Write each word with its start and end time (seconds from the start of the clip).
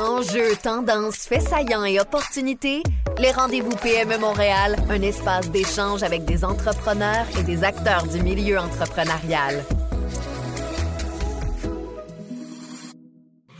Enjeux, 0.00 0.56
tendances, 0.62 1.26
faits 1.26 1.42
saillants 1.42 1.84
et 1.84 2.00
opportunités, 2.00 2.82
les 3.18 3.32
rendez-vous 3.32 3.76
PME 3.82 4.16
Montréal, 4.16 4.76
un 4.88 5.02
espace 5.02 5.50
d'échange 5.50 6.02
avec 6.02 6.24
des 6.24 6.42
entrepreneurs 6.42 7.26
et 7.38 7.42
des 7.42 7.64
acteurs 7.64 8.06
du 8.06 8.22
milieu 8.22 8.58
entrepreneurial. 8.58 9.62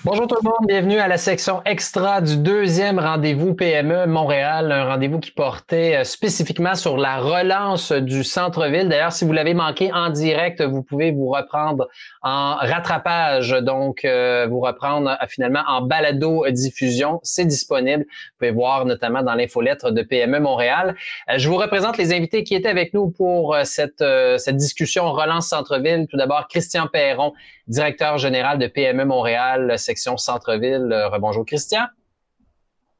Bonjour 0.03 0.27
tout 0.27 0.37
le 0.43 0.48
monde, 0.48 0.67
bienvenue 0.67 0.98
à 0.98 1.09
la 1.09 1.19
section 1.19 1.61
extra 1.66 2.23
du 2.23 2.39
deuxième 2.39 2.98
rendez-vous 2.98 3.53
PME 3.53 4.07
Montréal, 4.07 4.73
un 4.73 4.87
rendez-vous 4.87 5.21
qui 5.21 5.30
portait 5.30 5.96
euh, 5.96 6.05
spécifiquement 6.05 6.75
sur 6.75 6.96
la 6.96 7.19
relance 7.19 7.93
du 7.93 8.25
centre-ville. 8.25 8.89
D'ailleurs, 8.89 9.12
si 9.12 9.27
vous 9.27 9.34
l'avez 9.34 9.52
manqué 9.52 9.93
en 9.93 10.09
direct, 10.09 10.62
vous 10.62 10.83
pouvez 10.83 11.11
vous 11.11 11.29
reprendre 11.29 11.87
en 12.23 12.55
rattrapage, 12.55 13.51
donc 13.51 14.07
euh, 14.07 14.47
vous 14.48 14.61
reprendre 14.61 15.11
euh, 15.11 15.27
finalement 15.29 15.65
en 15.69 15.83
balado 15.83 16.46
diffusion. 16.48 17.21
C'est 17.23 17.45
disponible. 17.45 18.05
Vous 18.05 18.38
pouvez 18.38 18.52
voir 18.52 18.87
notamment 18.87 19.23
dans 19.23 19.35
l'infolettre 19.35 19.91
de 19.91 20.01
PME 20.01 20.41
Montréal. 20.41 20.96
je 21.37 21.46
vous 21.46 21.57
représente 21.57 21.98
les 21.98 22.15
invités 22.15 22.43
qui 22.43 22.55
étaient 22.55 22.71
avec 22.71 22.95
nous 22.95 23.10
pour 23.10 23.55
cette, 23.65 24.02
cette 24.38 24.57
discussion 24.57 25.12
relance 25.12 25.48
centre-ville. 25.48 26.07
Tout 26.10 26.16
d'abord, 26.16 26.48
Christian 26.48 26.87
Perron, 26.87 27.35
directeur 27.69 28.16
général 28.16 28.59
de 28.59 28.66
PME 28.66 29.05
Montréal, 29.05 29.74
section 29.91 30.17
centre-ville. 30.17 30.93
Euh, 30.93 31.09
rebonjour 31.09 31.45
Christian. 31.45 31.85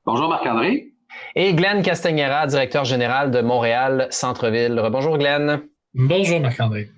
Bonjour 0.05 0.29
Marc-André. 0.29 0.89
Et 1.37 1.55
Glenn 1.55 1.83
Castagnera, 1.83 2.49
directeur 2.49 2.85
général 2.85 3.31
de 3.31 3.41
Montréal 3.41 4.09
Centre-ville. 4.11 4.79
Rebonjour 4.81 5.17
Glenn. 5.17 5.63
Bonjour 5.95 6.41
Marc-André. 6.41 6.89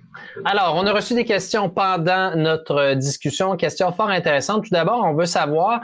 Alors, 0.45 0.75
on 0.77 0.87
a 0.87 0.91
reçu 0.91 1.13
des 1.13 1.25
questions 1.25 1.69
pendant 1.69 2.35
notre 2.35 2.95
discussion, 2.95 3.55
questions 3.55 3.91
fort 3.91 4.09
intéressantes. 4.09 4.63
Tout 4.63 4.73
d'abord, 4.73 5.03
on 5.05 5.13
veut 5.13 5.27
savoir, 5.27 5.81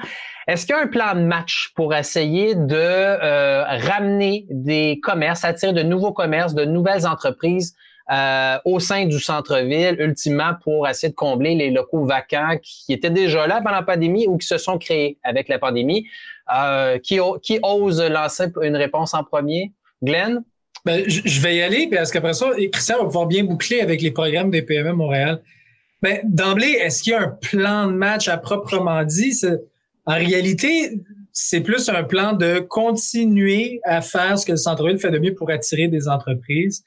est-ce 0.48 0.66
qu'il 0.66 0.76
y 0.76 0.80
a 0.80 0.82
un 0.82 0.88
plan 0.88 1.13
de 1.13 1.21
match 1.21 1.71
pour 1.76 1.94
essayer 1.94 2.55
de 2.55 2.76
euh, 2.76 3.63
ramener 3.63 4.48
des 4.49 4.99
commerces, 5.04 5.46
attirer 5.46 5.73
de 5.73 5.84
nouveaux 5.84 6.13
commerces, 6.13 6.55
de 6.55 6.66
nouvelles 6.66 7.05
entreprises 7.05 7.76
euh, 8.12 8.57
au 8.65 8.79
sein 8.79 9.05
du 9.05 9.20
centre-ville, 9.20 9.96
ultimement 9.99 10.54
pour 10.63 10.88
essayer 10.88 11.10
de 11.10 11.15
combler 11.15 11.54
les 11.54 11.70
locaux 11.70 12.05
vacants 12.05 12.57
qui 12.63 12.91
étaient 12.91 13.12
déjà 13.12 13.46
là 13.46 13.62
pendant 13.62 13.76
la 13.76 13.84
pandémie 13.84 14.26
ou 14.27 14.38
qui 14.38 14.48
se 14.48 14.57
sont 14.57 14.79
créés 14.79 15.18
avec 15.24 15.48
la 15.48 15.60
pandémie. 15.60 16.07
Euh, 16.55 16.98
qui, 16.98 17.20
qui 17.43 17.60
ose 17.62 18.01
lancer 18.01 18.46
une 18.63 18.76
réponse 18.76 19.13
en 19.13 19.24
premier? 19.24 19.71
Glenn? 20.01 20.43
Ben, 20.85 21.04
je 21.07 21.41
vais 21.41 21.57
y 21.57 21.62
aller 21.62 21.88
parce 21.88 22.12
qu'après 22.12 22.34
ça, 22.34 22.48
Christian 22.71 22.98
va 22.98 23.05
pouvoir 23.05 23.27
bien 23.27 23.43
boucler 23.43 23.82
avec 23.82 24.01
les 24.01 24.12
programmes 24.12 24.49
des 24.49 24.63
PME 24.63 24.94
Montréal. 24.94 25.41
Ben, 26.01 26.20
D'emblée, 26.23 26.79
est-ce 26.82 27.04
qu'il 27.04 27.12
y 27.12 27.16
a 27.16 27.21
un 27.21 27.27
plan 27.27 27.88
de 27.88 27.91
match 27.91 28.27
à 28.27 28.38
proprement 28.38 29.04
dit? 29.04 29.40
En 30.05 30.16
réalité, 30.16 30.99
c'est 31.32 31.62
plus 31.62 31.90
un 31.90 32.04
plan 32.04 32.34
de 32.34 32.60
continuer 32.60 33.82
à 33.84 34.01
faire 34.01 34.40
ce 34.40 34.46
que 34.46 34.54
le 34.54 34.57
centre-ville 34.57 34.98
fait 34.98 35.12
de 35.12 35.20
mieux 35.20 35.35
pour 35.35 35.51
attirer 35.51 35.88
des 35.88 36.07
entreprises 36.07 36.84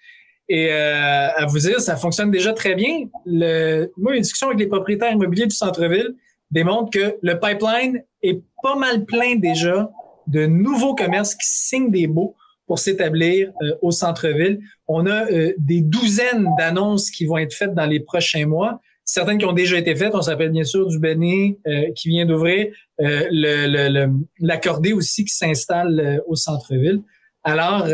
et 0.49 0.71
euh, 0.71 1.29
à 1.37 1.47
vous 1.47 1.59
dire, 1.59 1.81
ça 1.81 1.97
fonctionne 1.97 2.31
déjà 2.31 2.53
très 2.53 2.75
bien. 2.75 3.07
Le, 3.25 3.91
moi, 3.97 4.13
les 4.13 4.21
discussions 4.21 4.49
avec 4.49 4.61
les 4.61 4.67
propriétaires 4.67 5.13
immobiliers 5.13 5.47
du 5.47 5.55
centre-ville 5.55 6.15
démontrent 6.51 6.91
que 6.91 7.17
le 7.23 7.39
pipeline 7.39 8.03
est 8.23 8.43
pas 8.63 8.77
mal 8.77 9.05
plein 9.05 9.37
déjà 9.37 9.91
de 10.27 10.47
nouveaux 10.47 10.95
commerces 10.95 11.35
qui 11.35 11.47
signent 11.47 11.91
des 11.91 12.07
baux 12.07 12.37
pour 12.67 12.79
s'établir 12.79 13.53
euh, 13.63 13.75
au 13.83 13.91
centre-ville. 13.91 14.61
On 14.89 15.07
a 15.07 15.31
euh, 15.31 15.53
des 15.59 15.81
douzaines 15.81 16.49
d'annonces 16.59 17.11
qui 17.11 17.25
vont 17.25 17.39
être 17.39 17.55
faites 17.55 17.75
dans 17.75 17.87
les 17.87 18.01
prochains 18.01 18.47
mois. 18.47 18.81
Certaines 19.05 19.39
qui 19.39 19.47
ont 19.47 19.53
déjà 19.53 19.79
été 19.79 19.97
faites. 19.97 20.15
On 20.15 20.23
s'appelle 20.23 20.51
bien 20.51 20.65
sûr 20.65 20.87
du 20.87 20.99
Béné 20.99 21.59
qui 21.97 22.09
vient 22.09 22.25
d'ouvrir, 22.25 22.69
l'accordé 22.99 24.91
le, 24.91 24.95
aussi 24.95 25.25
qui 25.25 25.35
s'installe 25.35 26.23
au 26.29 26.37
centre-ville. 26.37 27.03
Alors, 27.43 27.89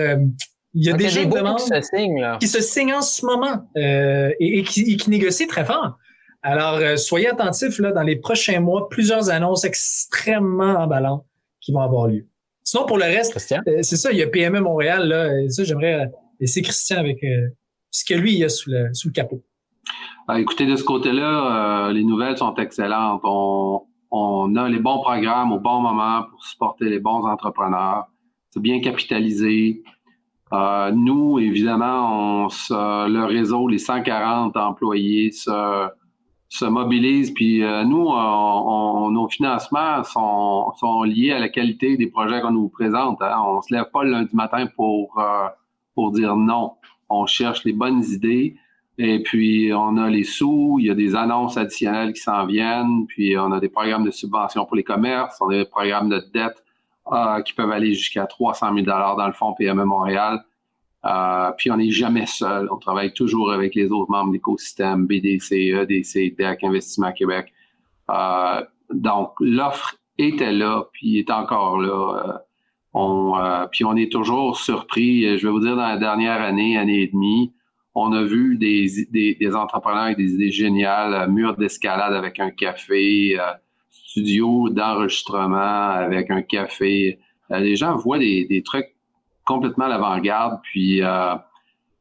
il 0.75 0.85
y 0.85 0.91
a 0.91 0.93
des 0.93 1.27
demandes 1.27 1.59
qui 1.59 1.69
se, 1.69 1.81
signent, 1.81 2.37
qui 2.41 2.49
se 2.49 2.61
signent 2.61 2.95
en 2.95 3.03
ce 3.03 3.25
moment 3.25 3.69
euh, 3.77 4.31
et, 4.39 4.63
qui, 4.63 4.97
qui, 4.97 5.11
négocient 5.11 5.47
très 5.47 5.65
fort. 5.65 5.97
Alors, 6.43 6.75
euh, 6.75 6.97
soyez 6.97 7.29
attentifs 7.29 7.79
là, 7.79 7.93
dans 7.93 8.03
les 8.03 8.17
prochains 8.17 8.61
mois, 8.61 8.89
plusieurs 8.89 9.31
annonces 9.31 9.65
extrêmement 9.65 10.75
emballantes 10.75 11.25
qui 11.61 11.73
vont 11.73 11.81
avoir 11.81 12.07
lieu. 12.07 12.27
Sinon, 12.63 12.85
pour 12.87 12.99
le 12.99 13.05
reste, 13.05 13.37
euh, 13.53 13.79
c'est 13.83 13.97
ça, 13.97 14.13
il 14.13 14.19
y 14.19 14.23
a 14.23 14.27
PME 14.27 14.61
Montréal, 14.61 15.09
là, 15.09 15.41
et 15.41 15.49
ça, 15.49 15.65
j'aimerais 15.65 16.11
laisser 16.39 16.63
Christian 16.63 16.99
avec 16.99 17.19
ce 17.91 18.05
que 18.05 18.15
lui, 18.15 18.37
il 18.37 18.45
a 18.45 18.49
sous 18.49 18.71
le, 18.71 18.93
sous 18.93 19.09
le 19.09 19.13
capot. 19.13 19.43
Ah, 20.29 20.39
écoutez, 20.39 20.67
de 20.67 20.77
ce 20.77 20.85
côté-là, 20.85 21.91
les 21.93 22.05
nouvelles 22.05 22.37
sont 22.37 22.55
excellentes. 22.57 23.23
On, 23.25 23.81
on 24.11 24.57
a 24.57 24.69
les 24.69 24.79
bons 24.79 25.01
programmes 25.01 25.53
au 25.53 25.59
bon 25.59 25.81
moment 25.81 26.25
pour 26.31 26.45
supporter 26.45 26.85
les 26.89 26.99
bons 26.99 27.25
entrepreneurs. 27.27 28.07
C'est 28.51 28.61
bien 28.61 28.81
capitalisé. 28.81 29.83
Euh, 30.53 30.91
nous, 30.93 31.39
évidemment, 31.39 32.47
on 32.47 32.49
le 33.07 33.25
réseau, 33.25 33.69
les 33.69 33.79
140 33.79 34.57
employés 34.57 35.31
se, 35.31 35.89
se 36.49 36.65
mobilisent. 36.65 37.33
Puis 37.33 37.63
euh, 37.63 37.85
nous, 37.85 38.07
on, 38.09 39.11
nos 39.11 39.29
financements 39.29 40.03
sont, 40.05 40.73
sont, 40.79 41.03
liés 41.03 41.33
à 41.33 41.39
la 41.39 41.49
qualité 41.49 41.97
des 41.97 42.07
projets 42.07 42.41
qu'on 42.41 42.53
nous 42.53 42.69
présente. 42.69 43.21
Hein. 43.23 43.37
On 43.45 43.61
se 43.61 43.75
lève 43.75 43.91
pas 43.93 44.05
le 44.05 44.11
lundi 44.11 44.35
matin 44.35 44.67
pour, 44.75 45.19
euh, 45.19 45.49
pour 45.95 46.13
dire 46.13 46.37
non. 46.37 46.73
On 47.11 47.27
cherche 47.27 47.65
les 47.65 47.73
bonnes 47.73 48.03
idées. 48.05 48.57
Et 49.01 49.23
puis, 49.23 49.71
on 49.73 49.97
a 49.97 50.11
les 50.11 50.25
sous, 50.25 50.79
il 50.81 50.87
y 50.87 50.91
a 50.91 50.95
des 50.95 51.15
annonces 51.15 51.57
additionnelles 51.57 52.13
qui 52.13 52.21
s'en 52.21 52.47
viennent, 52.47 53.07
puis 53.07 53.39
on 53.39 53.53
a 53.53 53.61
des 53.61 53.69
programmes 53.69 54.05
de 54.05 54.11
subvention 54.11 54.65
pour 54.65 54.75
les 54.75 54.83
commerces, 54.83 55.41
on 55.41 55.51
a 55.51 55.59
des 55.59 55.65
programmes 55.65 56.09
de 56.09 56.21
dette 56.35 56.65
euh, 57.13 57.43
qui 57.43 57.53
peuvent 57.53 57.71
aller 57.71 57.95
jusqu'à 57.95 58.27
300 58.27 58.75
000 58.75 58.87
dans 58.87 59.27
le 59.27 59.33
fonds 59.33 59.55
PME 59.55 59.85
Montréal. 59.85 60.45
Euh, 61.05 61.51
puis 61.57 61.71
on 61.71 61.77
n'est 61.77 61.91
jamais 61.91 62.27
seul. 62.27 62.69
On 62.71 62.77
travaille 62.77 63.13
toujours 63.13 63.53
avec 63.53 63.75
les 63.75 63.91
autres 63.91 64.11
membres 64.11 64.29
de 64.29 64.35
l'écosystème, 64.35 65.07
BDC, 65.07 65.53
EDC, 65.53 66.37
DEC, 66.37 66.65
Investissement 66.65 67.13
Québec. 67.13 67.53
Euh, 68.11 68.63
donc, 68.93 69.33
l'offre 69.41 69.97
était 70.19 70.53
là, 70.53 70.85
puis 70.93 71.19
est 71.19 71.31
encore 71.31 71.79
là. 71.79 72.43
puis 73.71 73.85
on 73.85 73.97
est 73.97 74.11
toujours 74.11 74.59
surpris. 74.59 75.39
Je 75.39 75.47
vais 75.47 75.53
vous 75.53 75.61
dire, 75.61 75.77
dans 75.77 75.89
la 75.89 75.99
dernière 75.99 76.43
année, 76.43 76.77
année 76.77 77.03
et 77.03 77.07
demie, 77.07 77.53
on 77.95 78.13
a 78.13 78.23
vu 78.23 78.57
des, 78.57 78.87
des, 79.11 79.55
entrepreneurs 79.55 80.05
avec 80.05 80.19
des 80.19 80.35
idées 80.35 80.51
géniales, 80.51 81.31
mur 81.31 81.57
d'escalade 81.57 82.13
avec 82.13 82.39
un 82.41 82.51
café, 82.51 83.39
studio 84.09 84.71
d'enregistrement 84.71 85.91
avec 85.91 86.31
un 86.31 86.41
café. 86.41 87.19
Euh, 87.51 87.59
les 87.59 87.77
gens 87.77 87.95
voient 87.97 88.19
des, 88.19 88.63
trucs 88.65 88.95
complètement 89.45 89.85
à 89.85 89.89
l'avant-garde, 89.89 90.61
puis, 90.63 91.03
euh, 91.03 91.35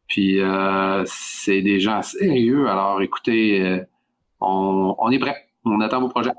puis 0.08 0.40
euh, 0.40 1.04
c'est 1.06 1.62
des 1.62 1.80
gens 1.82 2.02
sérieux. 2.02 2.70
Alors, 2.70 3.02
écoutez, 3.02 3.82
on, 4.40 4.96
on 4.98 5.12
est 5.12 5.20
prêt. 5.20 5.36
On 5.66 5.82
attend 5.82 6.00
vos 6.00 6.10
projets. 6.10 6.32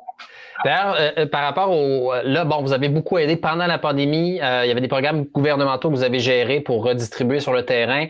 D'ailleurs, 0.64 0.96
euh, 0.98 1.10
euh, 1.18 1.26
par 1.26 1.42
rapport 1.42 1.70
au. 1.70 2.12
Euh, 2.12 2.22
là, 2.24 2.44
bon, 2.44 2.62
vous 2.62 2.72
avez 2.72 2.88
beaucoup 2.88 3.18
aidé 3.18 3.36
pendant 3.36 3.66
la 3.66 3.78
pandémie. 3.78 4.36
il 4.36 4.36
y 4.36 4.40
avait 4.70 4.80
des 4.80 4.88
programmes 4.88 5.24
gouvernementaux 5.24 5.88
que 5.90 5.94
vous 5.94 6.02
avez 6.02 6.18
gérés 6.18 6.60
pour 6.60 6.84
redistribuer 6.84 7.40
sur 7.40 7.52
le 7.52 7.64
terrain. 7.64 8.06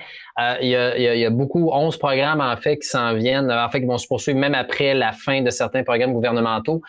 il, 0.62 0.68
y 0.68 1.24
a, 1.24 1.30
beaucoup, 1.30 1.70
11 1.72 1.96
programmes 1.96 2.40
en 2.40 2.56
fait 2.56 2.78
qui 2.78 2.88
s'en 2.88 3.14
viennent, 3.14 3.50
en 3.50 3.68
fait, 3.68 3.80
qui 3.80 3.86
vont 3.86 3.98
se 3.98 4.06
poursuivre 4.06 4.38
même 4.38 4.54
après 4.54 4.94
la 4.94 5.12
fin 5.12 5.42
de 5.42 5.50
certains 5.50 5.82
programmes 5.82 6.12
gouvernementaux. 6.12 6.80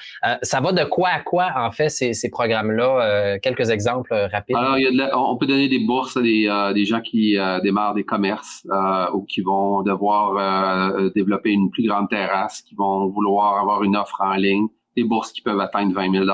ça 0.42 0.62
va 0.62 0.72
de 0.72 0.84
quoi 0.84 1.10
à 1.10 1.20
quoi, 1.20 1.52
en 1.56 1.72
fait, 1.72 1.90
ces, 1.90 2.30
programmes-là? 2.30 3.40
quelques 3.40 3.70
exemples 3.70 4.14
rapides. 4.32 4.56
Alors, 4.56 4.78
il 4.78 4.96
y 4.96 5.02
a 5.02 5.18
on 5.18 5.36
peut 5.38 5.48
donner 5.48 5.68
des 5.68 5.80
bourses 5.80 6.18
à 6.18 6.74
des 6.74 6.86
gens 6.86 7.02
qui 7.02 7.38
démarrent 7.64 7.96
des 7.96 8.06
commerces 8.06 8.66
ou 9.14 9.24
qui 9.24 9.42
vont 9.42 9.82
devoir 9.82 11.12
développer 11.16 11.52
une 11.52 11.70
plus 11.72 11.88
grande 11.88 12.10
terrasse, 12.10 12.62
qui 12.62 12.76
vont 12.76 13.08
vouloir 13.08 13.60
avoir 13.60 13.84
une 13.84 13.96
offre 13.96 14.22
en 14.22 14.36
ligne 14.36 14.68
bourses 15.04 15.32
qui 15.32 15.42
peuvent 15.42 15.60
atteindre 15.60 15.94
20 15.94 16.12
000 16.12 16.26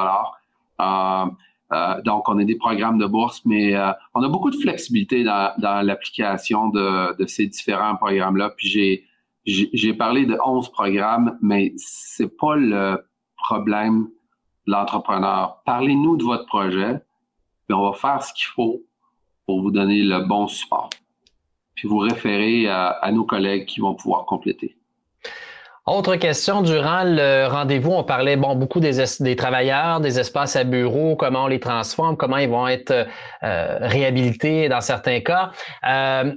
euh, 0.81 1.25
euh, 1.73 2.01
donc, 2.03 2.29
on 2.29 2.37
a 2.37 2.43
des 2.43 2.55
programmes 2.55 2.97
de 2.97 3.05
bourse, 3.05 3.41
mais 3.45 3.75
euh, 3.75 3.91
on 4.13 4.21
a 4.21 4.29
beaucoup 4.29 4.51
de 4.51 4.57
flexibilité 4.57 5.23
dans, 5.23 5.53
l'application 5.57 6.69
de, 6.69 7.25
ces 7.27 7.47
différents 7.47 7.95
programmes-là. 7.95 8.51
Puis 8.51 9.03
j'ai 9.45 9.93
parlé 9.93 10.25
de 10.25 10.37
11 10.45 10.69
programmes, 10.69 11.37
mais 11.41 11.73
c'est 11.77 12.37
pas 12.37 12.55
le 12.55 13.05
problème 13.37 14.09
de 14.67 14.71
l'entrepreneur. 14.71 15.61
Parlez-nous 15.65 16.17
de 16.17 16.23
votre 16.23 16.45
projet, 16.45 16.99
puis 17.67 17.75
on 17.75 17.89
va 17.89 17.93
faire 17.93 18.23
ce 18.23 18.33
qu'il 18.33 18.47
faut 18.47 18.83
pour 19.45 19.61
vous 19.61 19.71
donner 19.71 20.01
le 20.01 20.21
bon 20.21 20.47
support. 20.47 20.89
Puis 21.75 21.87
vous 21.87 21.97
référer 21.97 22.67
à 22.67 23.11
nos 23.11 23.25
collègues 23.25 23.65
qui 23.65 23.81
vont 23.81 23.95
pouvoir 23.95 24.25
compléter. 24.25 24.77
Autre 25.87 26.15
question, 26.15 26.63
durant 26.63 27.03
le 27.03 27.45
rendez-vous, 27.45 27.91
on 27.91 28.03
parlait 28.03 28.37
bon 28.37 28.55
beaucoup 28.55 28.79
des, 28.79 29.03
des 29.19 29.35
travailleurs, 29.35 29.99
des 29.99 30.19
espaces 30.19 30.55
à 30.55 30.63
bureaux, 30.63 31.15
comment 31.15 31.43
on 31.43 31.47
les 31.47 31.59
transforme, 31.59 32.17
comment 32.17 32.37
ils 32.37 32.49
vont 32.49 32.67
être 32.67 33.05
euh, 33.43 33.77
réhabilités 33.81 34.67
dans 34.67 34.81
certains 34.81 35.19
cas. 35.19 35.51
Euh, 35.87 36.33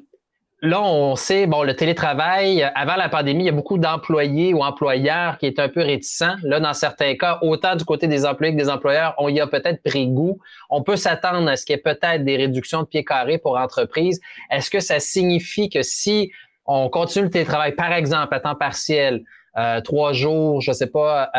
là, 0.61 0.83
on 0.83 1.17
sait, 1.17 1.47
bon, 1.47 1.63
le 1.63 1.75
télétravail, 1.75 2.63
avant 2.75 2.97
la 2.97 3.09
pandémie, 3.09 3.45
il 3.45 3.47
y 3.47 3.49
a 3.49 3.53
beaucoup 3.53 3.79
d'employés 3.79 4.53
ou 4.53 4.63
employeurs 4.63 5.39
qui 5.39 5.47
étaient 5.47 5.63
un 5.63 5.71
peu 5.71 5.81
réticents. 5.81 6.37
Là, 6.43 6.61
dans 6.61 6.75
certains 6.75 7.17
cas, 7.17 7.39
autant 7.41 7.75
du 7.75 7.87
côté 7.87 8.07
des 8.07 8.27
employés 8.27 8.53
que 8.53 8.61
des 8.61 8.69
employeurs, 8.69 9.15
on 9.17 9.31
y 9.31 9.41
a 9.41 9.47
peut-être 9.47 9.83
pris 9.83 10.09
goût. 10.09 10.39
On 10.69 10.83
peut 10.83 10.97
s'attendre 10.97 11.49
à 11.49 11.57
ce 11.57 11.65
qu'il 11.65 11.75
y 11.75 11.79
ait 11.79 11.83
peut-être 11.83 12.23
des 12.23 12.37
réductions 12.37 12.83
de 12.83 12.87
pieds 12.87 13.03
carrés 13.03 13.39
pour 13.39 13.57
entreprises. 13.57 14.21
Est-ce 14.51 14.69
que 14.71 14.81
ça 14.81 15.01
signifie 15.01 15.71
que 15.71 15.81
si 15.81 16.33
on 16.67 16.91
continue 16.91 17.25
le 17.25 17.31
télétravail, 17.31 17.75
par 17.75 17.95
exemple, 17.95 18.35
à 18.35 18.41
temps 18.41 18.55
partiel, 18.55 19.25
euh, 19.59 19.81
trois 19.81 20.13
jours, 20.13 20.61
je 20.61 20.73
sais 20.73 20.87
pas, 20.87 21.31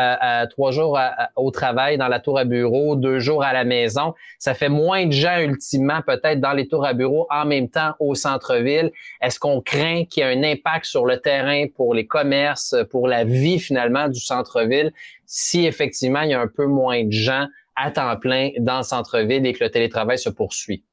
trois 0.50 0.70
jours 0.70 0.98
au 1.36 1.50
travail 1.50 1.96
dans 1.96 2.08
la 2.08 2.20
tour 2.20 2.38
à 2.38 2.44
bureau, 2.44 2.94
deux 2.96 3.18
jours 3.18 3.42
à 3.42 3.52
la 3.52 3.64
maison. 3.64 4.14
Ça 4.38 4.54
fait 4.54 4.68
moins 4.68 5.06
de 5.06 5.12
gens 5.12 5.38
ultimement 5.38 6.00
peut-être 6.06 6.40
dans 6.40 6.52
les 6.52 6.68
tours 6.68 6.84
à 6.84 6.92
bureau 6.92 7.26
en 7.30 7.46
même 7.46 7.68
temps 7.68 7.94
au 7.98 8.14
centre-ville. 8.14 8.92
Est-ce 9.22 9.40
qu'on 9.40 9.60
craint 9.60 10.04
qu'il 10.04 10.22
y 10.22 10.26
ait 10.26 10.34
un 10.36 10.42
impact 10.42 10.84
sur 10.84 11.06
le 11.06 11.18
terrain 11.18 11.64
pour 11.74 11.94
les 11.94 12.06
commerces, 12.06 12.74
pour 12.90 13.08
la 13.08 13.24
vie 13.24 13.58
finalement 13.58 14.08
du 14.08 14.20
centre-ville, 14.20 14.92
si 15.24 15.66
effectivement 15.66 16.22
il 16.22 16.30
y 16.30 16.34
a 16.34 16.40
un 16.40 16.48
peu 16.48 16.66
moins 16.66 17.04
de 17.04 17.12
gens 17.12 17.46
à 17.76 17.90
temps 17.90 18.16
plein 18.16 18.50
dans 18.58 18.78
le 18.78 18.82
centre-ville 18.82 19.46
et 19.46 19.52
que 19.52 19.64
le 19.64 19.70
télétravail 19.70 20.18
se 20.18 20.28
poursuit? 20.28 20.84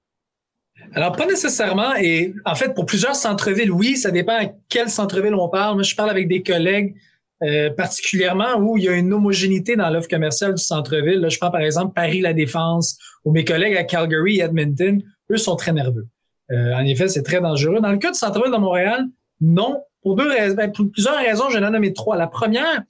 Alors, 0.94 1.12
pas 1.12 1.26
nécessairement. 1.26 1.96
Et 2.00 2.34
en 2.46 2.56
fait, 2.56 2.74
pour 2.74 2.86
plusieurs 2.86 3.16
centres-villes, 3.16 3.72
oui, 3.72 3.98
ça 3.98 4.12
dépend 4.12 4.38
à 4.40 4.46
quel 4.70 4.90
centre-ville 4.90 5.34
on 5.34 5.50
parle. 5.50 5.76
Moi, 5.76 5.84
je 5.84 5.96
parle 5.96 6.12
avec 6.12 6.28
des 6.28 6.44
collègues 6.44 6.96
euh, 7.44 7.70
particulièrement 7.70 8.56
où 8.58 8.78
il 8.78 8.86
y 8.86 8.90
a 8.90 8.94
une 8.94 9.14
homogénéité 9.14 9.76
dans 9.76 9.90
l'offre 9.92 10.08
commerciale 10.08 10.56
du 10.56 10.64
centre-ville. 10.64 11.24
je 11.30 11.38
prends 11.38 11.52
par 11.52 11.62
exemple 11.62 11.94
Paris 11.94 12.20
La 12.22 12.34
Défense 12.34 12.98
ou 13.26 13.32
mes 13.32 13.46
collègues 13.46 13.78
à 13.78 13.84
Calgary 13.84 14.40
et 14.40 14.44
Edmonton, 14.44 15.04
eux 15.32 15.38
sont 15.38 15.56
très 15.56 15.72
nerveux. 15.72 16.08
Euh, 16.52 16.74
en 16.74 16.84
effet, 16.86 17.08
c'est 17.10 17.22
très 17.22 17.40
dangereux. 17.40 17.80
Dans 17.80 17.92
le 17.92 18.00
cas 18.00 18.10
du 18.10 18.18
centre-ville 18.18 18.52
de 18.52 18.58
Montréal, 18.58 19.06
non. 19.40 19.84
Pour 20.02 20.16
deux 20.16 20.28
raisons, 20.28 20.56
ben, 20.56 20.72
pour 20.72 20.90
plusieurs 20.92 21.18
raisons, 21.18 21.50
je 21.50 21.60
vais 21.60 21.66
en 21.66 21.70
nommer 21.70 21.94
trois. 21.94 22.18
La 22.18 22.28
première 22.28 22.82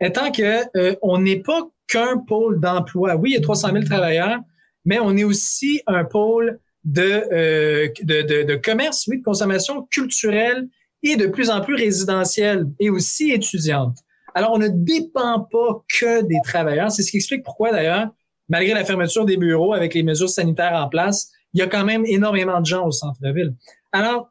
étant 0.00 0.32
que 0.32 0.62
euh, 0.78 0.94
on 1.02 1.18
n'est 1.18 1.40
pas 1.40 1.68
qu'un 1.86 2.16
pôle 2.18 2.58
d'emploi. 2.58 3.16
Oui, 3.16 3.32
il 3.32 3.34
y 3.34 3.36
a 3.36 3.42
300 3.42 3.72
000 3.72 3.84
travailleurs, 3.84 4.38
mais 4.86 4.98
on 4.98 5.14
est 5.16 5.24
aussi 5.24 5.82
un 5.86 6.04
pôle 6.04 6.58
de, 6.84 7.92
de, 8.02 8.22
de, 8.22 8.42
de 8.44 8.54
commerce, 8.54 9.06
oui, 9.08 9.18
de 9.18 9.24
consommation 9.24 9.86
culturelle 9.90 10.68
et 11.02 11.16
de 11.16 11.26
plus 11.26 11.50
en 11.50 11.60
plus 11.60 11.74
résidentielle 11.74 12.66
et 12.78 12.90
aussi 12.90 13.30
étudiante. 13.30 13.96
Alors, 14.34 14.52
on 14.52 14.58
ne 14.58 14.68
dépend 14.68 15.40
pas 15.40 15.84
que 15.98 16.22
des 16.22 16.38
travailleurs. 16.44 16.90
C'est 16.90 17.02
ce 17.02 17.10
qui 17.10 17.16
explique 17.16 17.42
pourquoi, 17.44 17.72
d'ailleurs, 17.72 18.08
malgré 18.48 18.74
la 18.74 18.84
fermeture 18.84 19.24
des 19.24 19.36
bureaux 19.36 19.72
avec 19.72 19.94
les 19.94 20.02
mesures 20.02 20.28
sanitaires 20.28 20.74
en 20.74 20.88
place, 20.88 21.30
il 21.52 21.60
y 21.60 21.62
a 21.62 21.66
quand 21.66 21.84
même 21.84 22.04
énormément 22.06 22.60
de 22.60 22.66
gens 22.66 22.86
au 22.86 22.92
centre-ville. 22.92 23.54
Alors, 23.92 24.30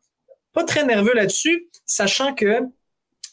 pas 0.54 0.64
très 0.64 0.86
nerveux 0.86 1.14
là-dessus, 1.14 1.70
sachant 1.86 2.34
que 2.34 2.62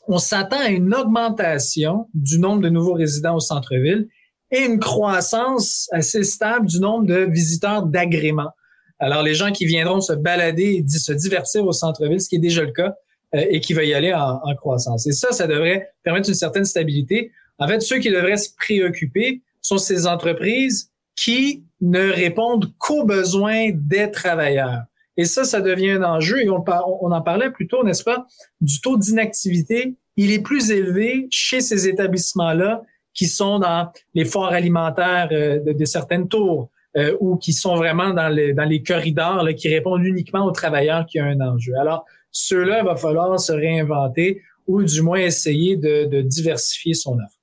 on 0.09 0.19
s'attend 0.19 0.61
à 0.61 0.69
une 0.69 0.95
augmentation 0.95 2.09
du 2.15 2.39
nombre 2.39 2.63
de 2.63 2.69
nouveaux 2.69 2.95
résidents 2.95 3.37
au 3.37 3.41
centre-ville 3.41 4.09
et 4.53 4.61
une 4.61 4.79
croissance 4.79 5.89
assez 5.91 6.23
stable 6.23 6.67
du 6.67 6.79
nombre 6.79 7.07
de 7.07 7.29
visiteurs 7.29 7.83
d'agrément. 7.83 8.51
Alors, 8.99 9.23
les 9.23 9.35
gens 9.35 9.51
qui 9.51 9.67
viendront 9.67 10.01
se 10.01 10.13
balader 10.13 10.85
et 10.85 10.89
se 10.89 11.13
divertir 11.13 11.67
au 11.67 11.73
centre-ville, 11.73 12.21
ce 12.21 12.29
qui 12.29 12.37
est 12.37 12.41
déjà 12.41 12.63
le 12.63 12.73
cas, 12.73 12.95
et 13.33 13.61
qui 13.61 13.75
va 13.75 13.85
y 13.85 13.93
aller 13.93 14.15
en, 14.15 14.55
croissance. 14.57 15.07
Et 15.07 15.13
ça, 15.13 15.33
ça 15.33 15.47
devrait 15.47 15.91
permettre 16.03 16.29
une 16.29 16.35
certaine 16.35 16.65
stabilité. 16.65 17.33
En 17.59 17.67
fait, 17.67 17.81
ceux 17.81 17.99
qui 17.99 18.11
devraient 18.11 18.37
se 18.37 18.51
préoccuper 18.57 19.43
sont 19.61 19.79
ces 19.79 20.07
entreprises 20.07 20.91
qui 21.17 21.65
ne 21.81 22.11
répondent 22.11 22.73
qu'aux 22.79 23.05
besoins 23.05 23.71
des 23.73 24.11
travailleurs. 24.11 24.83
Et 25.17 25.25
ça, 25.25 25.45
ça 25.45 25.61
devient 25.61 25.93
un 25.93 26.03
enjeu. 26.03 26.43
Et 26.43 26.51
on, 26.51 26.63
en 26.63 27.23
parlait 27.23 27.51
plus 27.51 27.67
tôt, 27.67 27.83
n'est-ce 27.85 28.05
pas, 28.05 28.27
du 28.61 28.81
taux 28.81 28.99
d'inactivité. 28.99 29.97
Il 30.17 30.31
est 30.33 30.43
plus 30.43 30.71
élevé 30.71 31.27
chez 31.31 31.61
ces 31.61 31.89
établissements-là 31.89 32.83
qui 33.15 33.27
sont 33.27 33.59
dans 33.59 33.91
les 34.15 34.27
foires 34.27 34.53
alimentaires 34.53 35.29
euh, 35.33 35.59
de, 35.61 35.85
certaines 35.87 36.29
tours 36.29 36.69
euh, 36.99 37.17
ou 37.21 37.37
qui 37.37 37.55
sont 37.55 37.75
vraiment 37.77 38.13
dans 38.13 38.29
les, 38.29 38.83
corridors 38.83 39.47
qui 39.57 39.69
répondent 39.69 40.05
uniquement 40.05 40.45
aux 40.45 40.51
travailleurs 40.51 41.07
qui 41.07 41.21
ont 41.21 41.25
un 41.25 41.41
enjeu. 41.41 41.73
Alors, 41.81 42.05
ceux-là, 42.37 42.81
il 42.81 42.85
va 42.85 42.97
falloir 42.97 43.39
se 43.41 43.53
réinventer 43.53 44.43
ou 44.67 44.83
du 44.83 45.03
moins 45.03 45.19
essayer 45.19 45.77
de, 45.77 46.21
diversifier 46.23 46.95
son 46.95 47.15
offre. 47.15 47.39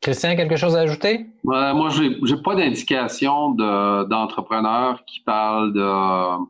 Christian, 0.00 0.36
quelque 0.36 0.56
chose 0.56 0.76
à 0.76 0.80
ajouter? 0.80 1.26
moi, 1.44 1.88
je 1.88 2.02
n'ai 2.02 2.42
pas 2.42 2.54
d'indication 2.54 3.50
d'entrepreneurs 3.50 5.02
qui 5.06 5.20
parlent 5.20 5.72
de, 5.72 6.44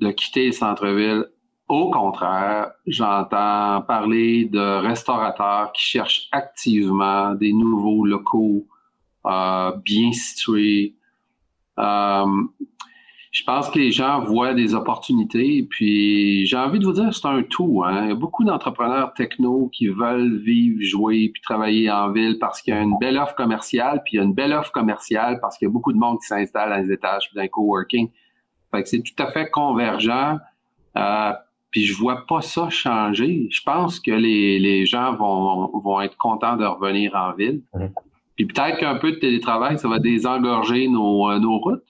de 0.00 0.10
quitter 0.12 0.46
le 0.46 0.52
centre-ville. 0.52 1.26
Au 1.68 1.90
contraire, 1.90 2.72
j'entends 2.86 3.82
parler 3.82 4.46
de 4.46 4.86
restaurateurs 4.86 5.72
qui 5.72 5.82
cherchent 5.82 6.28
activement 6.32 7.34
des 7.34 7.52
nouveaux 7.52 8.04
locaux 8.04 8.66
euh, 9.26 9.72
bien 9.84 10.12
situés. 10.12 10.94
Euh, 11.78 12.26
je 13.32 13.44
pense 13.44 13.70
que 13.70 13.78
les 13.78 13.90
gens 13.90 14.20
voient 14.20 14.52
des 14.52 14.74
opportunités. 14.74 15.66
Puis 15.68 16.44
j'ai 16.46 16.56
envie 16.56 16.78
de 16.78 16.84
vous 16.84 16.92
dire, 16.92 17.12
c'est 17.14 17.26
un 17.26 17.42
tout. 17.42 17.82
Hein. 17.82 18.04
Il 18.04 18.08
y 18.10 18.12
a 18.12 18.14
beaucoup 18.14 18.44
d'entrepreneurs 18.44 19.14
techno 19.14 19.70
qui 19.72 19.88
veulent 19.88 20.36
vivre, 20.36 20.78
jouer, 20.82 21.30
puis 21.32 21.40
travailler 21.40 21.90
en 21.90 22.12
ville 22.12 22.38
parce 22.38 22.60
qu'il 22.60 22.74
y 22.74 22.76
a 22.76 22.82
une 22.82 22.98
belle 22.98 23.16
offre 23.16 23.34
commerciale, 23.34 24.02
puis 24.04 24.14
il 24.14 24.16
y 24.18 24.20
a 24.20 24.24
une 24.24 24.34
belle 24.34 24.52
offre 24.52 24.70
commerciale 24.70 25.40
parce 25.40 25.56
qu'il 25.56 25.66
y 25.66 25.70
a 25.70 25.72
beaucoup 25.72 25.94
de 25.94 25.98
monde 25.98 26.18
qui 26.20 26.26
s'installe 26.26 26.68
dans 26.68 26.86
les 26.86 26.92
étages 26.92 27.30
d'un 27.34 27.48
coworking. 27.48 28.10
Fait 28.70 28.82
que 28.82 28.88
c'est 28.88 29.02
tout 29.02 29.22
à 29.22 29.28
fait 29.28 29.50
convergent. 29.50 30.38
Euh, 30.98 31.32
puis 31.70 31.86
je 31.86 31.96
vois 31.96 32.26
pas 32.26 32.42
ça 32.42 32.68
changer. 32.68 33.48
Je 33.50 33.62
pense 33.62 33.98
que 33.98 34.10
les, 34.10 34.58
les 34.58 34.84
gens 34.84 35.14
vont, 35.14 35.70
vont 35.80 36.02
être 36.02 36.18
contents 36.18 36.58
de 36.58 36.66
revenir 36.66 37.14
en 37.14 37.32
ville. 37.32 37.62
Mmh. 37.72 37.86
Puis 38.36 38.44
peut-être 38.44 38.78
qu'un 38.78 38.96
peu 38.96 39.12
de 39.12 39.16
télétravail, 39.16 39.78
ça 39.78 39.88
va 39.88 39.98
désengorger 39.98 40.86
nos, 40.88 41.30
euh, 41.30 41.38
nos 41.38 41.58
routes. 41.58 41.82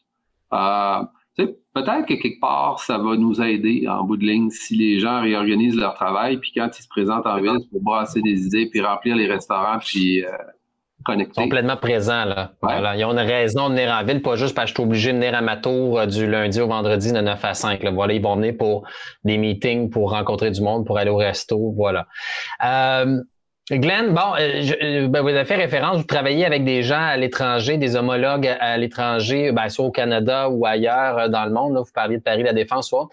Euh, 0.53 1.03
peut-être 1.37 2.07
que 2.07 2.15
quelque 2.15 2.41
part, 2.41 2.81
ça 2.81 2.99
va 2.99 3.17
nous 3.17 3.41
aider 3.41 3.87
en 3.89 4.05
bout 4.05 4.17
de 4.17 4.25
ligne 4.25 4.51
si 4.51 4.77
les 4.77 5.01
gens 5.01 5.21
réorganisent 5.21 5.77
leur 5.77 5.95
travail, 5.95 6.39
puis 6.39 6.53
quand 6.55 6.69
ils 6.79 6.83
se 6.83 6.89
présentent 6.89 7.27
en 7.27 7.41
ville 7.41 7.61
pour 7.71 7.83
brasser 7.83 8.21
des 8.21 8.47
idées, 8.47 8.69
puis 8.71 8.81
remplir 8.81 9.17
les 9.17 9.27
restaurants, 9.27 9.79
puis 9.79 10.25
euh, 10.25 10.29
connecter. 11.05 11.43
Complètement 11.43 11.77
présents, 11.77 12.25
là. 12.25 12.53
Voilà. 12.61 12.97
Ils 12.97 13.05
ont 13.05 13.13
une 13.13 13.19
raison 13.19 13.69
de 13.69 13.75
venir 13.75 13.91
en 13.91 14.05
ville, 14.05 14.23
pas 14.23 14.37
juste 14.37 14.55
parce 14.55 14.67
que 14.67 14.77
je 14.77 14.81
suis 14.81 14.89
obligé 14.89 15.13
de 15.13 15.19
venir 15.19 15.35
à 15.35 15.41
ma 15.41 15.57
tour 15.57 15.99
euh, 15.99 16.07
du 16.07 16.27
lundi 16.27 16.61
au 16.61 16.69
vendredi 16.69 17.13
de 17.13 17.21
9 17.21 17.45
à 17.45 17.55
5. 17.55 17.83
Là. 17.83 17.91
Voilà, 17.91 18.15
ils 18.15 18.23
vont 18.23 18.37
venir 18.37 18.55
pour 18.59 18.87
des 19.25 19.39
meetings, 19.39 19.91
pour 19.91 20.11
rencontrer 20.11 20.51
du 20.51 20.61
monde, 20.61 20.87
pour 20.87 20.99
aller 20.99 21.11
au 21.11 21.17
resto, 21.17 21.73
voilà. 21.77 22.07
Euh, 22.65 23.21
Glenn, 23.79 24.13
bon, 24.13 24.35
euh, 24.39 24.63
euh, 24.83 25.09
ben, 25.09 25.23
vous 25.23 25.29
avez 25.29 25.47
fait 25.47 25.57
référence, 25.57 25.97
vous 25.97 26.05
travaillez 26.05 26.45
avec 26.45 26.63
des 26.65 26.83
gens 26.83 27.01
à 27.01 27.17
l'étranger, 27.17 27.79
des 27.79 27.97
homologues 27.97 28.47
à 28.61 28.77
l'étranger, 28.77 29.51
ben, 29.51 29.69
soit 29.71 29.87
au 29.87 29.91
Canada 29.91 30.51
ou 30.51 30.67
ailleurs 30.67 31.19
euh, 31.19 31.29
dans 31.29 31.45
le 31.45 31.53
monde. 31.53 31.75
Là, 31.75 31.81
vous 31.81 31.93
parliez 31.95 32.19
de 32.19 32.23
Paris 32.23 32.43
La 32.43 32.53
Défense, 32.53 32.89
soit. 32.89 33.09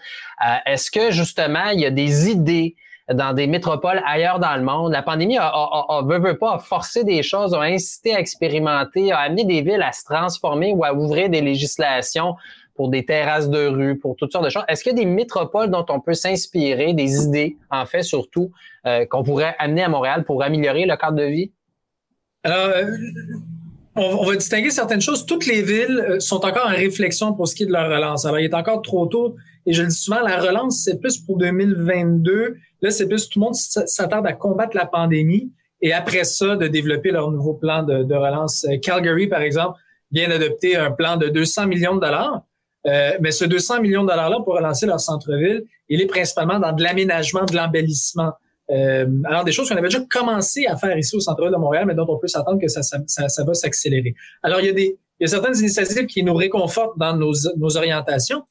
Est-ce 0.66 0.90
que 0.90 1.10
justement, 1.10 1.70
il 1.72 1.80
y 1.80 1.86
a 1.86 1.90
des 1.90 2.28
idées 2.28 2.76
dans 3.12 3.32
des 3.32 3.46
métropoles 3.46 4.02
ailleurs 4.06 4.38
dans 4.38 4.54
le 4.54 4.62
monde? 4.62 4.92
La 4.92 5.02
pandémie 5.02 5.38
a, 5.38 5.46
a, 5.46 5.86
a, 5.88 6.02
veut, 6.02 6.18
veut 6.18 6.36
pas, 6.36 6.54
a 6.54 6.58
forcé 6.58 7.04
des 7.04 7.22
choses, 7.22 7.54
a 7.54 7.60
incité 7.60 8.14
à 8.14 8.20
expérimenter, 8.20 9.12
a 9.12 9.18
amené 9.18 9.44
des 9.44 9.62
villes 9.62 9.82
à 9.82 9.92
se 9.92 10.04
transformer 10.04 10.72
ou 10.74 10.84
à 10.84 10.92
ouvrir 10.92 11.30
des 11.30 11.40
législations 11.40 12.36
pour 12.80 12.88
des 12.88 13.04
terrasses 13.04 13.50
de 13.50 13.66
rue, 13.66 13.98
pour 13.98 14.16
toutes 14.16 14.32
sortes 14.32 14.46
de 14.46 14.48
choses. 14.48 14.62
Est-ce 14.66 14.82
qu'il 14.82 14.96
y 14.96 14.98
a 14.98 15.04
des 15.04 15.10
métropoles 15.10 15.70
dont 15.70 15.84
on 15.90 16.00
peut 16.00 16.14
s'inspirer, 16.14 16.94
des 16.94 17.24
idées, 17.24 17.58
en 17.70 17.84
fait, 17.84 18.02
surtout, 18.02 18.52
euh, 18.86 19.04
qu'on 19.04 19.22
pourrait 19.22 19.54
amener 19.58 19.82
à 19.82 19.90
Montréal 19.90 20.24
pour 20.24 20.42
améliorer 20.42 20.86
le 20.86 20.96
cadre 20.96 21.18
de 21.18 21.24
vie? 21.24 21.52
Alors, 22.42 22.68
euh, 22.68 22.86
on, 23.96 24.24
va 24.24 24.34
distinguer 24.34 24.70
certaines 24.70 25.02
choses. 25.02 25.26
Toutes 25.26 25.44
les 25.44 25.60
villes 25.60 26.02
euh, 26.08 26.20
sont 26.20 26.42
encore 26.46 26.68
en 26.68 26.74
réflexion 26.74 27.34
pour 27.34 27.48
ce 27.48 27.54
qui 27.54 27.64
est 27.64 27.66
de 27.66 27.72
leur 27.72 27.84
relance. 27.84 28.24
Alors, 28.24 28.38
il 28.38 28.46
est 28.46 28.54
encore 28.54 28.80
trop 28.80 29.04
tôt. 29.04 29.36
Et 29.66 29.74
je 29.74 29.82
le 29.82 29.88
dis 29.88 29.94
souvent, 29.94 30.22
la 30.22 30.40
relance, 30.40 30.82
c'est 30.82 30.98
plus 30.98 31.18
pour 31.18 31.36
2022. 31.36 32.56
Là, 32.80 32.90
c'est 32.90 33.06
plus 33.06 33.28
tout 33.28 33.40
le 33.40 33.44
monde 33.44 33.56
s'attarde 33.56 34.26
à 34.26 34.32
combattre 34.32 34.74
la 34.74 34.86
pandémie 34.86 35.52
et 35.82 35.92
après 35.92 36.24
ça, 36.24 36.56
de 36.56 36.66
développer 36.66 37.10
leur 37.10 37.30
nouveau 37.30 37.52
plan 37.52 37.82
de, 37.82 38.04
de 38.04 38.14
relance. 38.14 38.66
Calgary, 38.80 39.26
par 39.26 39.42
exemple, 39.42 39.78
vient 40.12 40.30
d'adopter 40.30 40.76
un 40.76 40.90
plan 40.90 41.18
de 41.18 41.28
200 41.28 41.66
millions 41.66 41.94
de 41.94 42.00
dollars. 42.00 42.42
Euh, 42.86 43.12
mais 43.20 43.30
ce 43.30 43.44
200 43.44 43.82
millions 43.82 44.02
de 44.02 44.08
dollars-là 44.08 44.38
pour 44.44 44.54
relancer 44.54 44.86
leur 44.86 45.00
centre-ville, 45.00 45.64
il 45.88 46.00
est 46.00 46.06
principalement 46.06 46.58
dans 46.58 46.72
de 46.72 46.82
l'aménagement, 46.82 47.44
de 47.44 47.54
l'embellissement. 47.54 48.32
Euh, 48.70 49.06
alors, 49.24 49.44
des 49.44 49.52
choses 49.52 49.68
qu'on 49.68 49.76
avait 49.76 49.88
déjà 49.88 50.04
commencé 50.08 50.66
à 50.66 50.76
faire 50.76 50.96
ici 50.96 51.16
au 51.16 51.20
centre-ville 51.20 51.52
de 51.52 51.58
Montréal, 51.58 51.84
mais 51.86 51.94
dont 51.94 52.06
on 52.08 52.18
peut 52.18 52.28
s'attendre 52.28 52.60
que 52.60 52.68
ça, 52.68 52.82
ça, 52.82 52.98
ça, 53.06 53.44
va 53.44 53.54
s'accélérer. 53.54 54.14
Alors, 54.42 54.60
il 54.60 54.66
y, 54.66 54.70
a 54.70 54.72
des, 54.72 54.96
il 55.18 55.22
y 55.22 55.24
a 55.24 55.28
certaines 55.28 55.56
initiatives 55.58 56.06
qui 56.06 56.22
nous 56.22 56.34
réconfortent 56.34 56.96
dans 56.96 57.16
nos, 57.16 57.32
nos 57.56 57.76
orientations, 57.76 58.44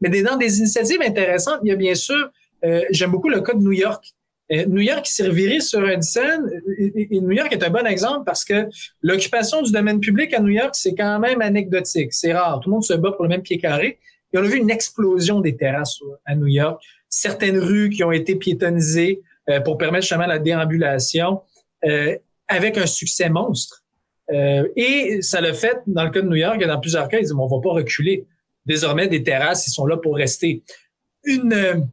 mais 0.00 0.22
dans 0.22 0.36
des 0.36 0.58
initiatives 0.58 1.00
intéressantes, 1.02 1.60
il 1.64 1.68
y 1.68 1.72
a 1.72 1.76
bien 1.76 1.94
sûr, 1.94 2.30
euh, 2.64 2.82
j'aime 2.90 3.10
beaucoup 3.10 3.28
le 3.28 3.40
cas 3.40 3.54
de 3.54 3.60
New 3.60 3.72
York. 3.72 4.14
Euh, 4.54 4.66
New 4.66 4.80
York 4.80 5.06
s'est 5.06 5.26
reviré 5.26 5.60
sur 5.60 5.84
une 5.84 6.02
scène, 6.02 6.50
et 6.78 7.20
New 7.20 7.32
York 7.32 7.52
est 7.52 7.62
un 7.62 7.70
bon 7.70 7.86
exemple 7.86 8.24
parce 8.24 8.44
que 8.44 8.68
l'occupation 9.02 9.62
du 9.62 9.72
domaine 9.72 10.00
public 10.00 10.32
à 10.34 10.40
New 10.40 10.50
York, 10.50 10.74
c'est 10.74 10.94
quand 10.94 11.18
même 11.18 11.40
anecdotique. 11.40 12.12
C'est 12.12 12.32
rare. 12.32 12.60
Tout 12.60 12.70
le 12.70 12.74
monde 12.74 12.84
se 12.84 12.94
bat 12.94 13.12
pour 13.12 13.24
le 13.24 13.30
même 13.30 13.42
pied 13.42 13.58
carré. 13.58 13.98
Et 14.32 14.38
on 14.38 14.42
a 14.42 14.46
vu 14.46 14.58
une 14.58 14.70
explosion 14.70 15.40
des 15.40 15.56
terrasses 15.56 15.98
à 16.24 16.34
New 16.34 16.46
York. 16.46 16.82
certaines 17.08 17.58
rues 17.58 17.90
qui 17.90 18.02
ont 18.02 18.10
été 18.10 18.34
piétonnisées 18.34 19.22
pour 19.64 19.78
permettre 19.78 20.02
justement 20.02 20.26
la 20.26 20.40
déambulation, 20.40 21.42
avec 22.48 22.76
un 22.76 22.86
succès 22.86 23.28
monstre. 23.28 23.84
et 24.32 25.18
ça 25.22 25.40
le 25.40 25.52
fait, 25.52 25.78
dans 25.86 26.02
le 26.02 26.10
cas 26.10 26.22
de 26.22 26.28
New 26.28 26.36
York, 26.36 26.60
et 26.60 26.66
dans 26.66 26.80
plusieurs 26.80 27.08
cas, 27.08 27.18
ils 27.18 27.22
disent, 27.22 27.32
on 27.32 27.46
va 27.46 27.60
pas 27.62 27.70
reculer. 27.70 28.26
Désormais, 28.66 29.06
des 29.06 29.22
terrasses, 29.22 29.68
ils 29.68 29.70
sont 29.70 29.86
là 29.86 29.96
pour 29.96 30.16
rester. 30.16 30.64
Une, 31.22 31.86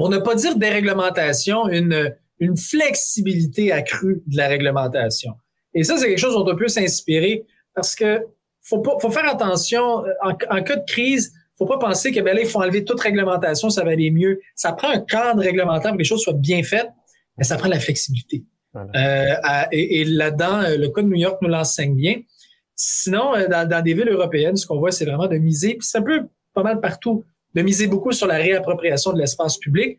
pour 0.00 0.08
ne 0.08 0.16
pas 0.16 0.34
dire 0.34 0.56
déréglementation, 0.56 1.68
une, 1.68 2.16
une 2.38 2.56
flexibilité 2.56 3.70
accrue 3.70 4.22
de 4.26 4.34
la 4.34 4.48
réglementation. 4.48 5.32
Et 5.74 5.84
ça, 5.84 5.98
c'est 5.98 6.06
quelque 6.06 6.16
chose 6.16 6.32
dont 6.32 6.50
on 6.50 6.56
peut 6.56 6.68
s'inspirer 6.68 7.44
parce 7.74 7.94
que 7.94 8.24
faut, 8.62 8.78
pas, 8.78 8.92
faut 8.98 9.10
faire 9.10 9.28
attention. 9.28 10.06
Euh, 10.06 10.12
en, 10.22 10.62
cas 10.62 10.76
de 10.76 10.86
crise, 10.86 11.34
faut 11.58 11.66
pas 11.66 11.76
penser 11.76 12.12
que 12.12 12.20
ben 12.20 12.34
là, 12.34 12.40
il 12.40 12.46
faut 12.46 12.62
enlever 12.62 12.82
toute 12.82 12.98
réglementation, 12.98 13.68
ça 13.68 13.84
va 13.84 13.90
aller 13.90 14.10
mieux. 14.10 14.40
Ça 14.54 14.72
prend 14.72 14.88
un 14.88 15.00
cadre 15.00 15.42
réglementaire 15.42 15.90
pour 15.90 15.98
que 15.98 16.02
les 16.02 16.08
choses 16.08 16.22
soient 16.22 16.32
bien 16.32 16.62
faites, 16.62 16.88
mais 17.36 17.44
ça 17.44 17.58
prend 17.58 17.68
la 17.68 17.78
flexibilité. 17.78 18.42
Euh, 18.74 19.34
et, 19.70 20.06
là-dedans, 20.06 20.62
euh, 20.62 20.78
le 20.78 20.88
cas 20.88 21.02
de 21.02 21.08
New 21.08 21.16
York 21.18 21.42
nous 21.42 21.48
l'enseigne 21.48 21.94
bien. 21.94 22.22
Sinon, 22.74 23.32
dans, 23.50 23.68
dans, 23.68 23.82
des 23.82 23.92
villes 23.92 24.08
européennes, 24.08 24.56
ce 24.56 24.66
qu'on 24.66 24.78
voit, 24.78 24.92
c'est 24.92 25.04
vraiment 25.04 25.26
de 25.26 25.36
miser, 25.36 25.74
puis 25.74 25.86
ça 25.86 26.00
peut 26.00 26.22
pas 26.54 26.62
mal 26.62 26.80
partout, 26.80 27.26
de 27.54 27.62
miser 27.62 27.86
beaucoup 27.86 28.12
sur 28.12 28.26
la 28.26 28.36
réappropriation 28.36 29.12
de 29.12 29.18
l'espace 29.18 29.56
public. 29.58 29.98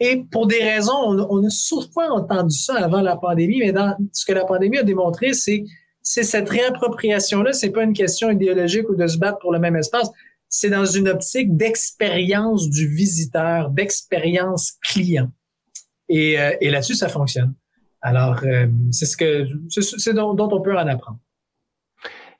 Et 0.00 0.24
pour 0.30 0.46
des 0.46 0.62
raisons, 0.62 1.26
on, 1.28 1.44
a 1.44 1.50
souvent 1.50 2.10
entendu 2.10 2.56
ça 2.56 2.76
avant 2.76 3.00
la 3.00 3.16
pandémie, 3.16 3.58
mais 3.58 3.72
dans 3.72 3.96
ce 4.12 4.24
que 4.24 4.32
la 4.32 4.44
pandémie 4.44 4.78
a 4.78 4.84
démontré, 4.84 5.32
c'est 5.32 5.64
c'est 6.00 6.22
cette 6.22 6.48
réappropriation-là, 6.48 7.52
c'est 7.52 7.68
pas 7.68 7.82
une 7.82 7.92
question 7.92 8.30
idéologique 8.30 8.88
ou 8.88 8.94
de 8.94 9.06
se 9.06 9.18
battre 9.18 9.38
pour 9.40 9.52
le 9.52 9.58
même 9.58 9.76
espace. 9.76 10.08
C'est 10.48 10.70
dans 10.70 10.86
une 10.86 11.06
optique 11.06 11.54
d'expérience 11.54 12.70
du 12.70 12.88
visiteur, 12.88 13.68
d'expérience 13.68 14.78
client. 14.82 15.30
Et, 16.08 16.40
euh, 16.40 16.52
là-dessus, 16.62 16.94
ça 16.94 17.10
fonctionne. 17.10 17.52
Alors, 18.00 18.40
euh, 18.44 18.68
c'est 18.90 19.04
ce 19.04 19.18
que 19.18 19.46
c'est 19.68 20.14
dont, 20.14 20.32
dont 20.32 20.48
on 20.50 20.62
peut 20.62 20.74
en 20.78 20.86
apprendre. 20.86 21.18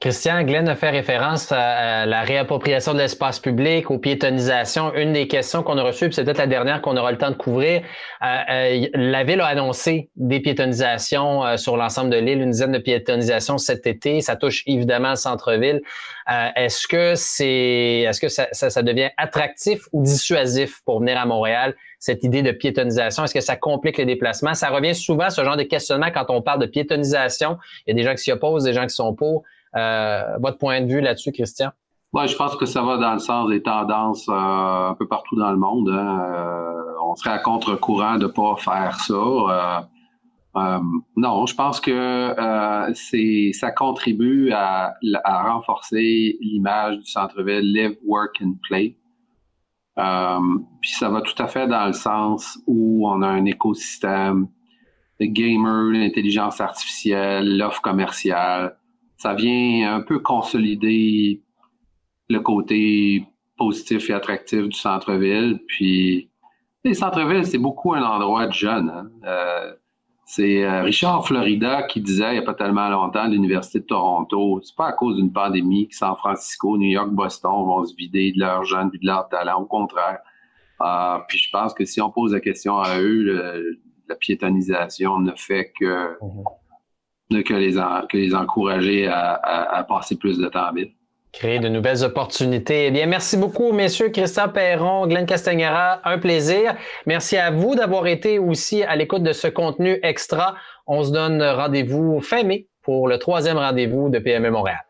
Christian, 0.00 0.44
Glenn 0.44 0.68
a 0.68 0.76
fait 0.76 0.90
référence 0.90 1.50
à, 1.50 2.06
la 2.06 2.22
réappropriation 2.22 2.94
de 2.94 2.98
l'espace 2.98 3.40
public, 3.40 3.90
aux 3.90 3.98
piétonisations. 3.98 4.94
Une 4.94 5.12
des 5.12 5.26
questions 5.26 5.64
qu'on 5.64 5.76
a 5.76 5.82
reçues, 5.82 6.06
puis 6.06 6.14
c'est 6.14 6.22
peut-être 6.22 6.38
la 6.38 6.46
dernière 6.46 6.80
qu'on 6.82 6.96
aura 6.96 7.10
le 7.10 7.18
temps 7.18 7.32
de 7.32 7.36
couvrir, 7.36 7.82
euh, 8.22 8.26
euh, 8.48 8.86
la 8.94 9.24
Ville 9.24 9.40
a 9.40 9.46
annoncé 9.46 10.08
des 10.14 10.38
piétonisations 10.38 11.44
euh, 11.44 11.56
sur 11.56 11.76
l'ensemble 11.76 12.10
de 12.10 12.16
l'île, 12.16 12.40
une 12.40 12.52
dizaine 12.52 12.70
de 12.70 12.78
piétonisations 12.78 13.58
cet 13.58 13.88
été. 13.88 14.20
Ça 14.20 14.36
touche 14.36 14.62
évidemment 14.66 15.10
le 15.10 15.16
centre-ville. 15.16 15.80
est-ce 16.28 16.86
que 16.86 17.16
c'est, 17.16 18.04
est-ce 18.06 18.20
que 18.20 18.28
ça, 18.28 18.46
ça, 18.52 18.70
ça 18.70 18.84
devient 18.84 19.10
attractif 19.16 19.88
ou 19.92 20.04
dissuasif 20.04 20.80
pour 20.84 21.00
venir 21.00 21.18
à 21.18 21.26
Montréal? 21.26 21.74
cette 21.98 22.22
idée 22.22 22.42
de 22.42 22.52
piétonisation? 22.52 23.24
Est-ce 23.24 23.34
que 23.34 23.40
ça 23.40 23.56
complique 23.56 23.98
les 23.98 24.04
déplacements? 24.04 24.54
Ça 24.54 24.68
revient 24.68 24.94
souvent, 24.94 25.30
ce 25.30 25.42
genre 25.42 25.56
de 25.56 25.64
questionnement, 25.64 26.12
quand 26.14 26.26
on 26.28 26.42
parle 26.42 26.60
de 26.60 26.66
piétonisation. 26.66 27.58
Il 27.86 27.90
y 27.90 27.92
a 27.92 27.94
des 27.94 28.04
gens 28.04 28.14
qui 28.14 28.22
s'y 28.22 28.30
opposent, 28.30 28.62
des 28.62 28.72
gens 28.72 28.86
qui 28.86 28.94
sont 28.94 29.14
pour. 29.14 29.42
Euh, 29.78 30.38
votre 30.38 30.58
point 30.58 30.80
de 30.80 30.87
vue 30.87 31.00
là-dessus, 31.00 31.32
Christian? 31.32 31.70
Oui, 32.12 32.26
je 32.26 32.37
pense 32.37 32.56
que 32.56 32.66
ça 32.66 32.82
va 32.82 32.97
dans 32.97 33.12
le 33.12 33.18
sens 33.18 33.49
des 33.49 33.62
tendances 33.62 34.28
euh, 34.28 34.32
un 34.90 34.94
peu 34.94 35.06
partout 35.06 35.37
dans 35.37 35.50
le 35.50 35.58
monde. 35.58 35.90
Hein. 35.90 36.20
Euh, 36.20 36.82
on 37.04 37.14
serait 37.14 37.30
à 37.30 37.38
contre-courant 37.38 38.16
de 38.16 38.26
ne 38.26 38.32
pas 38.32 38.56
faire 38.56 38.99
ça. 39.00 39.88
non, 41.16 41.47
je 41.47 41.54
pense 41.54 41.80
que 41.80 42.35
ça 43.52 43.70
contribue 43.70 44.50
à, 44.52 44.94
renforcer 45.25 46.37
l'image 46.40 46.99
du 46.99 47.04
centre-ville 47.04 47.73
Live, 47.73 47.97
Work 48.04 48.42
and 48.42 48.54
Play. 48.62 48.97
puis 50.80 50.90
ça 50.90 51.08
va 51.11 51.20
tout 51.20 51.40
à 51.42 51.47
fait 51.47 51.68
dans 51.68 51.87
le 51.87 51.92
sens 51.92 52.58
où 52.66 53.08
on 53.08 53.23
a 53.23 53.28
un 53.28 53.44
écosystème 53.44 54.49
de 55.20 55.26
gamers, 55.26 55.92
l'intelligence 55.92 56.61
artificielle, 56.61 57.56
l'offre 57.58 57.82
commerciale, 57.82 58.77
ça 59.18 59.34
vient 59.34 59.94
un 59.94 60.00
peu 60.00 60.20
consolider 60.20 61.42
le 62.30 62.40
côté 62.40 63.26
positif 63.56 64.08
et 64.08 64.12
attractif 64.12 64.68
du 64.68 64.78
centre-ville. 64.78 65.60
Puis, 65.66 66.30
les 66.84 66.94
centres-villes, 66.94 67.44
c'est 67.44 67.58
beaucoup 67.58 67.94
un 67.94 68.02
endroit 68.02 68.46
de 68.46 68.52
jeunes. 68.52 68.90
Hein. 68.90 69.10
Euh, 69.25 69.75
c'est 70.25 70.64
euh, 70.64 70.82
Richard 70.82 71.26
Florida 71.26 71.82
qui 71.84 72.00
disait 72.00 72.28
il 72.28 72.32
n'y 72.32 72.38
a 72.38 72.42
pas 72.42 72.54
tellement 72.54 72.88
longtemps 72.90 73.22
à 73.22 73.28
l'Université 73.28 73.80
de 73.80 73.87
Toronto, 73.87 74.60
c'est 74.62 74.76
pas 74.76 74.88
à 74.88 74.92
cause 74.92 75.16
d'une 75.16 75.32
pandémie 75.32 75.88
que 75.88 75.96
San 75.96 76.14
Francisco, 76.16 76.76
New 76.76 76.90
York, 76.90 77.10
Boston 77.10 77.64
vont 77.64 77.84
se 77.84 77.94
vider 77.96 78.32
de 78.32 78.38
leurs 78.38 78.64
jeunes 78.64 78.90
et 78.92 78.98
de 78.98 79.06
leurs 79.06 79.28
talents. 79.28 79.62
Au 79.62 79.66
contraire. 79.66 80.18
Euh, 80.82 81.18
puis 81.26 81.38
je 81.38 81.50
pense 81.50 81.75
que 81.75 81.84
si 81.84 82.00
on 82.00 82.10
pose 82.10 82.34
la 82.34 82.40
question 82.40 82.78
à 82.78 83.00
eux, 83.00 83.80
la 84.06 84.14
piétonisation 84.14 85.18
ne 85.18 85.32
fait 85.34 85.72
que 85.76 86.12
mhm 86.22 86.44
que 87.30 87.54
les, 88.16 88.35
encourager 88.35 89.06
à, 89.06 89.85
passer 89.88 90.16
plus 90.16 90.38
de 90.38 90.49
temps 90.49 90.68
en 90.70 90.73
ville. 90.73 90.92
Créer 91.32 91.58
de 91.58 91.68
nouvelles 91.68 92.04
opportunités. 92.04 92.87
Eh 92.87 92.90
bien, 92.90 93.06
merci 93.06 93.37
beaucoup, 93.37 93.73
messieurs 93.73 94.08
Christophe 94.08 94.54
Perron, 94.54 95.06
Glenn 95.06 95.26
Castagnera. 95.26 96.00
Un 96.04 96.18
plaisir. 96.18 96.75
Merci 97.06 97.37
à 97.37 97.50
vous 97.50 97.75
d'avoir 97.75 98.06
été 98.06 98.38
aussi 98.38 98.82
à 98.82 98.97
l'écoute 98.97 99.23
de 99.23 99.32
ce 99.32 99.47
contenu 99.47 99.99
extra. 100.02 100.56
On 100.87 101.04
se 101.04 101.12
donne 101.12 101.42
rendez-vous 101.42 102.20
fin 102.20 102.44
mai 102.44 102.66
pour 102.82 103.08
le 103.08 103.18
troisième 103.18 103.58
rendez-vous 103.58 104.08
de 104.08 104.18
PME 104.18 104.50
Montréal. 104.50 104.88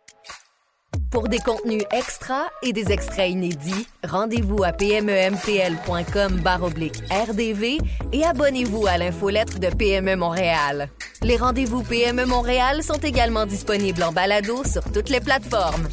Pour 1.10 1.28
des 1.28 1.38
contenus 1.38 1.84
extra 1.90 2.48
et 2.62 2.74
des 2.74 2.92
extraits 2.92 3.30
inédits, 3.30 3.86
rendez-vous 4.06 4.62
à 4.62 4.72
pmemtl.com 4.72 6.42
rdv 6.44 7.78
et 8.12 8.24
abonnez-vous 8.24 8.86
à 8.86 8.98
l'infolettre 8.98 9.58
de 9.58 9.68
PME 9.68 10.16
Montréal. 10.16 10.90
Les 11.22 11.36
rendez-vous 11.36 11.82
PME 11.82 12.26
Montréal 12.26 12.82
sont 12.82 12.98
également 12.98 13.46
disponibles 13.46 14.02
en 14.02 14.12
balado 14.12 14.62
sur 14.64 14.84
toutes 14.92 15.08
les 15.08 15.20
plateformes. 15.20 15.88